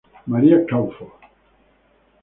[0.25, 1.11] Maria Crawford.